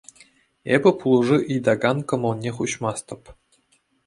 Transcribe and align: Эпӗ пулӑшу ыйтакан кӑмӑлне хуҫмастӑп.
Эпӗ 0.75 0.91
пулӑшу 1.03 1.37
ыйтакан 1.51 1.97
кӑмӑлне 2.13 2.51
хуҫмастӑп. 2.57 3.23